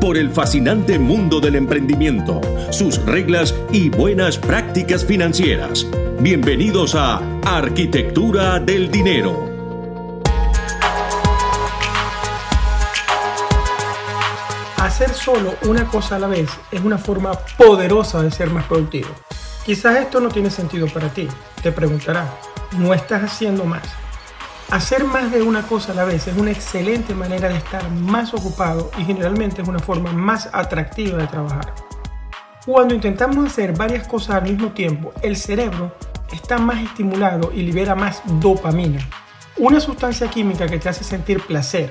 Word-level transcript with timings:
por 0.00 0.16
el 0.16 0.30
fascinante 0.30 0.98
mundo 0.98 1.40
del 1.40 1.56
emprendimiento, 1.56 2.40
sus 2.70 3.04
reglas 3.04 3.54
y 3.72 3.88
buenas 3.90 4.38
prácticas 4.38 5.04
financieras. 5.04 5.86
Bienvenidos 6.20 6.94
a 6.94 7.20
Arquitectura 7.44 8.60
del 8.60 8.90
Dinero. 8.90 9.48
Hacer 14.76 15.10
solo 15.10 15.54
una 15.62 15.86
cosa 15.86 16.16
a 16.16 16.18
la 16.18 16.28
vez 16.28 16.48
es 16.70 16.80
una 16.80 16.98
forma 16.98 17.32
poderosa 17.56 18.22
de 18.22 18.30
ser 18.30 18.50
más 18.50 18.64
productivo. 18.64 19.08
Quizás 19.64 19.98
esto 19.98 20.20
no 20.20 20.28
tiene 20.28 20.50
sentido 20.50 20.86
para 20.88 21.08
ti, 21.08 21.28
te 21.62 21.72
preguntarás, 21.72 22.30
no 22.78 22.94
estás 22.94 23.22
haciendo 23.24 23.64
más 23.64 23.82
Hacer 24.70 25.04
más 25.04 25.30
de 25.32 25.40
una 25.40 25.62
cosa 25.62 25.92
a 25.92 25.94
la 25.94 26.04
vez 26.04 26.28
es 26.28 26.36
una 26.36 26.50
excelente 26.50 27.14
manera 27.14 27.48
de 27.48 27.56
estar 27.56 27.90
más 27.90 28.34
ocupado 28.34 28.90
y 28.98 29.04
generalmente 29.04 29.62
es 29.62 29.68
una 29.68 29.78
forma 29.78 30.12
más 30.12 30.50
atractiva 30.52 31.16
de 31.16 31.26
trabajar. 31.26 31.74
Cuando 32.66 32.94
intentamos 32.94 33.46
hacer 33.46 33.74
varias 33.74 34.06
cosas 34.06 34.36
al 34.36 34.42
mismo 34.42 34.72
tiempo, 34.72 35.14
el 35.22 35.38
cerebro 35.38 35.96
está 36.30 36.58
más 36.58 36.82
estimulado 36.82 37.50
y 37.50 37.62
libera 37.62 37.94
más 37.94 38.20
dopamina, 38.26 39.00
una 39.56 39.80
sustancia 39.80 40.28
química 40.28 40.66
que 40.66 40.78
te 40.78 40.90
hace 40.90 41.02
sentir 41.02 41.40
placer. 41.40 41.90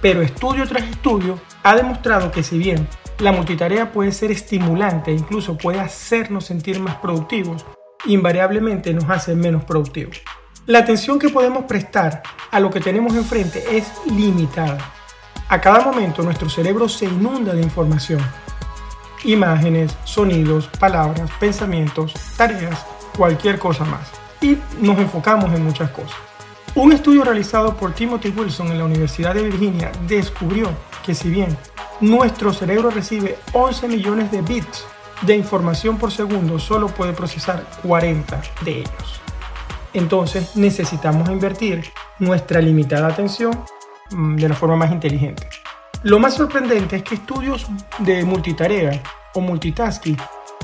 Pero 0.00 0.22
estudio 0.22 0.66
tras 0.66 0.84
estudio 0.84 1.38
ha 1.62 1.76
demostrado 1.76 2.30
que 2.30 2.42
si 2.42 2.56
bien 2.56 2.88
la 3.18 3.32
multitarea 3.32 3.92
puede 3.92 4.12
ser 4.12 4.30
estimulante 4.30 5.10
e 5.10 5.14
incluso 5.14 5.58
puede 5.58 5.78
hacernos 5.78 6.46
sentir 6.46 6.80
más 6.80 6.96
productivos, 6.96 7.66
invariablemente 8.06 8.94
nos 8.94 9.10
hace 9.10 9.34
menos 9.34 9.64
productivos. 9.64 10.22
La 10.66 10.78
atención 10.78 11.18
que 11.18 11.28
podemos 11.28 11.64
prestar 11.64 12.22
a 12.50 12.58
lo 12.58 12.70
que 12.70 12.80
tenemos 12.80 13.14
enfrente 13.14 13.76
es 13.76 13.84
limitada. 14.06 14.78
A 15.50 15.60
cada 15.60 15.80
momento 15.84 16.22
nuestro 16.22 16.48
cerebro 16.48 16.88
se 16.88 17.04
inunda 17.04 17.52
de 17.52 17.60
información. 17.60 18.22
Imágenes, 19.24 19.94
sonidos, 20.04 20.68
palabras, 20.80 21.30
pensamientos, 21.38 22.14
tareas, 22.38 22.82
cualquier 23.14 23.58
cosa 23.58 23.84
más. 23.84 24.08
Y 24.40 24.56
nos 24.80 24.98
enfocamos 24.98 25.52
en 25.52 25.64
muchas 25.64 25.90
cosas. 25.90 26.16
Un 26.74 26.92
estudio 26.92 27.24
realizado 27.24 27.76
por 27.76 27.92
Timothy 27.92 28.30
Wilson 28.30 28.68
en 28.68 28.78
la 28.78 28.86
Universidad 28.86 29.34
de 29.34 29.42
Virginia 29.42 29.92
descubrió 30.08 30.70
que 31.04 31.14
si 31.14 31.28
bien 31.28 31.54
nuestro 32.00 32.54
cerebro 32.54 32.88
recibe 32.88 33.36
11 33.52 33.86
millones 33.86 34.30
de 34.32 34.40
bits 34.40 34.86
de 35.20 35.36
información 35.36 35.98
por 35.98 36.10
segundo, 36.10 36.58
solo 36.58 36.88
puede 36.88 37.12
procesar 37.12 37.66
40 37.82 38.40
de 38.64 38.78
ellos 38.78 39.23
entonces 39.94 40.56
necesitamos 40.56 41.30
invertir 41.30 41.84
nuestra 42.18 42.60
limitada 42.60 43.08
atención 43.08 43.52
mm, 44.10 44.36
de 44.36 44.48
la 44.48 44.54
forma 44.54 44.76
más 44.76 44.92
inteligente. 44.92 45.48
Lo 46.02 46.18
más 46.18 46.34
sorprendente 46.34 46.96
es 46.96 47.02
que 47.02 47.14
estudios 47.14 47.66
de 47.98 48.24
multitarea 48.24 49.02
o 49.32 49.40
multitasking 49.40 50.18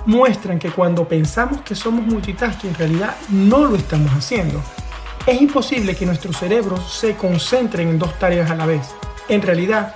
muestran 0.04 0.58
que 0.58 0.70
cuando 0.70 1.08
pensamos 1.08 1.62
que 1.62 1.74
somos 1.74 2.06
multitasking 2.06 2.70
en 2.70 2.76
realidad 2.76 3.16
no 3.30 3.64
lo 3.64 3.76
estamos 3.76 4.10
haciendo. 4.12 4.60
Es 5.26 5.40
imposible 5.40 5.94
que 5.94 6.06
nuestros 6.06 6.36
cerebros 6.36 6.92
se 6.92 7.14
concentren 7.14 7.88
en 7.88 7.98
dos 7.98 8.18
tareas 8.18 8.50
a 8.50 8.56
la 8.56 8.66
vez. 8.66 8.94
En 9.28 9.42
realidad, 9.42 9.94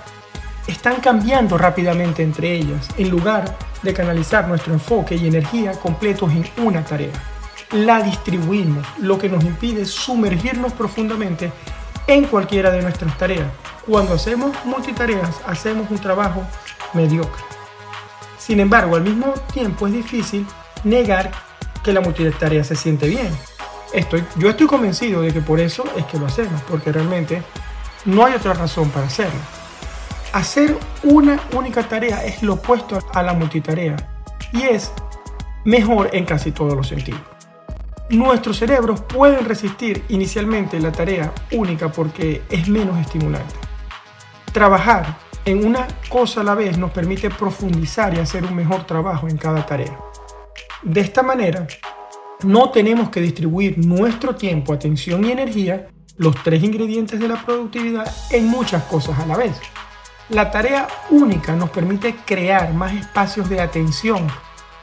están 0.67 0.95
cambiando 1.01 1.57
rápidamente 1.57 2.23
entre 2.23 2.53
ellas 2.53 2.87
en 2.97 3.09
lugar 3.09 3.57
de 3.83 3.93
canalizar 3.93 4.47
nuestro 4.47 4.73
enfoque 4.73 5.15
y 5.15 5.27
energía 5.27 5.73
completos 5.73 6.31
en 6.31 6.45
una 6.63 6.83
tarea 6.83 7.34
la 7.71 8.01
distribuimos, 8.01 8.85
lo 8.99 9.17
que 9.17 9.29
nos 9.29 9.43
impide 9.43 9.85
sumergirnos 9.85 10.73
profundamente 10.73 11.51
en 12.07 12.25
cualquiera 12.25 12.71
de 12.71 12.81
nuestras 12.81 13.17
tareas. 13.17 13.47
Cuando 13.85 14.13
hacemos 14.13 14.55
multitareas, 14.65 15.29
hacemos 15.45 15.89
un 15.89 15.97
trabajo 15.97 16.43
mediocre. 16.93 17.43
Sin 18.37 18.59
embargo, 18.59 18.95
al 18.95 19.03
mismo 19.03 19.33
tiempo 19.53 19.87
es 19.87 19.93
difícil 19.93 20.45
negar 20.83 21.31
que 21.83 21.93
la 21.93 22.01
multitarea 22.01 22.63
se 22.63 22.75
siente 22.75 23.07
bien. 23.07 23.29
Estoy, 23.93 24.23
yo 24.37 24.49
estoy 24.49 24.67
convencido 24.67 25.21
de 25.21 25.31
que 25.33 25.41
por 25.41 25.59
eso 25.59 25.83
es 25.95 26.05
que 26.05 26.19
lo 26.19 26.25
hacemos, 26.25 26.61
porque 26.63 26.91
realmente 26.91 27.43
no 28.05 28.25
hay 28.25 28.33
otra 28.33 28.53
razón 28.53 28.89
para 28.89 29.07
hacerlo. 29.07 29.39
Hacer 30.33 30.77
una 31.03 31.39
única 31.53 31.87
tarea 31.87 32.25
es 32.25 32.43
lo 32.43 32.53
opuesto 32.55 32.99
a 33.13 33.23
la 33.23 33.33
multitarea 33.33 33.95
y 34.51 34.63
es 34.63 34.91
mejor 35.63 36.09
en 36.13 36.25
casi 36.25 36.51
todos 36.51 36.75
los 36.75 36.87
sentidos. 36.87 37.34
Nuestros 38.09 38.57
cerebros 38.57 39.01
pueden 39.01 39.45
resistir 39.45 40.03
inicialmente 40.09 40.79
la 40.79 40.91
tarea 40.91 41.33
única 41.51 41.91
porque 41.91 42.43
es 42.51 42.69
menos 42.69 42.99
estimulante. 42.99 43.55
Trabajar 44.53 45.17
en 45.43 45.65
una 45.65 45.87
cosa 46.07 46.41
a 46.41 46.43
la 46.43 46.53
vez 46.53 46.77
nos 46.77 46.91
permite 46.91 47.31
profundizar 47.31 48.13
y 48.13 48.19
hacer 48.19 48.43
un 48.43 48.55
mejor 48.55 48.85
trabajo 48.85 49.27
en 49.27 49.37
cada 49.37 49.65
tarea. 49.65 49.99
De 50.83 51.01
esta 51.01 51.23
manera, 51.23 51.65
no 52.43 52.69
tenemos 52.69 53.09
que 53.09 53.21
distribuir 53.21 53.79
nuestro 53.79 54.35
tiempo, 54.35 54.71
atención 54.71 55.25
y 55.25 55.31
energía, 55.31 55.87
los 56.17 56.35
tres 56.43 56.63
ingredientes 56.63 57.19
de 57.19 57.27
la 57.27 57.43
productividad, 57.43 58.07
en 58.29 58.47
muchas 58.47 58.83
cosas 58.83 59.17
a 59.17 59.25
la 59.25 59.35
vez. 59.35 59.59
La 60.29 60.51
tarea 60.51 60.87
única 61.09 61.55
nos 61.55 61.71
permite 61.71 62.15
crear 62.23 62.71
más 62.71 62.93
espacios 62.93 63.49
de 63.49 63.61
atención 63.61 64.27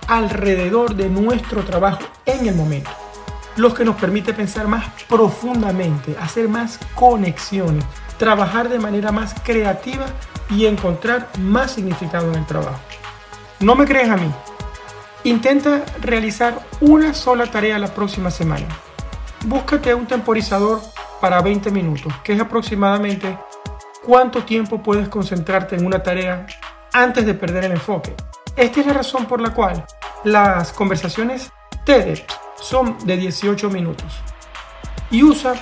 alrededor 0.08 0.96
de 0.96 1.08
nuestro 1.08 1.62
trabajo 1.64 2.02
en 2.26 2.48
el 2.48 2.56
momento 2.56 3.01
los 3.56 3.74
que 3.74 3.84
nos 3.84 3.96
permite 3.96 4.32
pensar 4.32 4.68
más 4.68 4.86
profundamente, 5.08 6.16
hacer 6.20 6.48
más 6.48 6.78
conexiones, 6.94 7.84
trabajar 8.18 8.68
de 8.68 8.78
manera 8.78 9.12
más 9.12 9.34
creativa 9.42 10.06
y 10.50 10.66
encontrar 10.66 11.28
más 11.38 11.72
significado 11.72 12.28
en 12.32 12.38
el 12.38 12.46
trabajo. 12.46 12.80
No 13.60 13.74
me 13.74 13.84
crees 13.84 14.10
a 14.10 14.16
mí. 14.16 14.30
Intenta 15.24 15.84
realizar 16.00 16.58
una 16.80 17.14
sola 17.14 17.46
tarea 17.46 17.78
la 17.78 17.94
próxima 17.94 18.30
semana. 18.30 18.66
Búscate 19.44 19.94
un 19.94 20.06
temporizador 20.06 20.80
para 21.20 21.40
20 21.40 21.70
minutos, 21.70 22.12
que 22.24 22.32
es 22.32 22.40
aproximadamente 22.40 23.38
cuánto 24.04 24.42
tiempo 24.42 24.82
puedes 24.82 25.08
concentrarte 25.08 25.76
en 25.76 25.86
una 25.86 26.02
tarea 26.02 26.46
antes 26.92 27.24
de 27.24 27.34
perder 27.34 27.64
el 27.64 27.72
enfoque. 27.72 28.14
Esta 28.56 28.80
es 28.80 28.86
la 28.86 28.92
razón 28.92 29.26
por 29.26 29.40
la 29.40 29.54
cual 29.54 29.84
las 30.24 30.72
conversaciones 30.72 31.52
TEDx 31.84 32.24
son 32.62 32.96
de 33.04 33.16
18 33.16 33.68
minutos. 33.68 34.20
Y 35.10 35.22
usa 35.22 35.54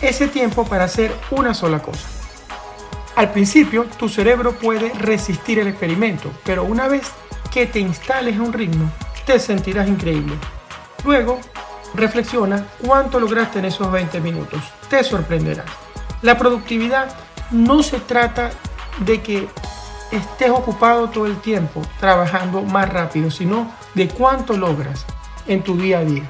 ese 0.00 0.28
tiempo 0.28 0.64
para 0.64 0.84
hacer 0.84 1.12
una 1.30 1.54
sola 1.54 1.80
cosa. 1.80 2.06
Al 3.16 3.32
principio, 3.32 3.86
tu 3.98 4.08
cerebro 4.08 4.52
puede 4.52 4.90
resistir 4.90 5.58
el 5.58 5.68
experimento, 5.68 6.30
pero 6.44 6.64
una 6.64 6.88
vez 6.88 7.10
que 7.50 7.66
te 7.66 7.80
instales 7.80 8.38
a 8.38 8.42
un 8.42 8.52
ritmo, 8.52 8.90
te 9.24 9.38
sentirás 9.38 9.88
increíble. 9.88 10.34
Luego, 11.04 11.40
reflexiona 11.94 12.66
cuánto 12.84 13.18
lograste 13.20 13.60
en 13.60 13.66
esos 13.66 13.90
20 13.90 14.20
minutos. 14.20 14.60
Te 14.88 15.02
sorprenderá. 15.02 15.64
La 16.22 16.36
productividad 16.36 17.16
no 17.50 17.82
se 17.82 18.00
trata 18.00 18.50
de 18.98 19.22
que 19.22 19.48
estés 20.10 20.50
ocupado 20.50 21.08
todo 21.08 21.26
el 21.26 21.36
tiempo 21.40 21.82
trabajando 22.00 22.62
más 22.62 22.88
rápido, 22.92 23.30
sino 23.30 23.70
de 23.94 24.08
cuánto 24.08 24.56
logras 24.56 25.06
en 25.46 25.62
tu 25.62 25.76
día 25.76 25.98
a 25.98 26.04
día. 26.04 26.24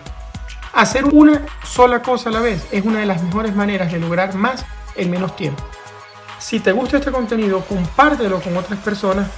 Hacer 0.73 1.05
una 1.05 1.47
sola 1.65 2.03
cosa 2.03 2.31
a 2.31 2.33
la 2.33 2.41
vez 2.41 2.67
es 2.73 2.85
una 2.85 3.01
de 3.01 3.07
las 3.07 3.23
mejores 3.23 3.55
maneras 3.55 3.93
de 3.93 4.01
lograr 4.01 4.35
más 4.35 4.65
en 4.97 5.11
menos 5.11 5.37
tiempo. 5.37 5.63
Si 6.39 6.61
te 6.61 6.73
gusta 6.73 6.99
este 6.99 7.13
contenido, 7.13 7.61
compártelo 7.61 8.41
con 8.41 8.57
otras 8.57 8.79
personas 8.81 9.29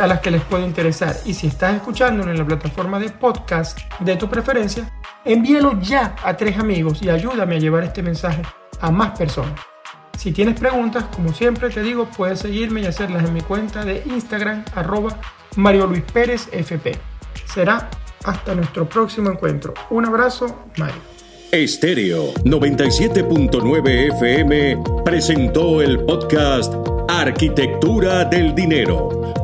a 0.00 0.06
las 0.06 0.20
que 0.20 0.30
les 0.30 0.42
puede 0.42 0.64
interesar. 0.64 1.16
Y 1.24 1.34
si 1.34 1.46
estás 1.46 1.74
escuchándolo 1.76 2.30
en 2.30 2.38
la 2.38 2.44
plataforma 2.44 2.98
de 2.98 3.10
podcast 3.10 3.78
de 4.00 4.16
tu 4.16 4.28
preferencia, 4.28 4.90
envíalo 5.24 5.80
ya 5.80 6.16
a 6.22 6.36
tres 6.36 6.58
amigos 6.58 7.00
y 7.02 7.08
ayúdame 7.08 7.56
a 7.56 7.58
llevar 7.60 7.84
este 7.84 8.02
mensaje 8.02 8.42
a 8.80 8.90
más 8.90 9.16
personas. 9.16 9.60
Si 10.18 10.32
tienes 10.32 10.58
preguntas, 10.58 11.04
como 11.14 11.32
siempre 11.32 11.70
te 11.70 11.82
digo, 11.82 12.08
puedes 12.16 12.40
seguirme 12.40 12.80
y 12.80 12.86
hacerlas 12.86 13.24
en 13.24 13.34
mi 13.34 13.40
cuenta 13.40 13.84
de 13.84 14.02
Instagram, 14.06 14.64
arroba 14.74 15.18
Mario 15.56 15.86
Luis 15.86 16.02
Pérez 16.02 16.48
FP. 16.52 16.98
Será 17.46 17.88
hasta 18.24 18.54
nuestro 18.54 18.88
próximo 18.88 19.30
encuentro. 19.30 19.74
Un 19.90 20.06
abrazo, 20.06 20.64
Mario. 20.76 21.14
Estéreo 21.52 22.34
97.9 22.44 24.12
FM 24.16 24.82
presentó 25.04 25.80
el 25.80 26.00
podcast 26.00 26.74
Arquitectura 27.08 28.24
del 28.24 28.54
Dinero 28.54 29.43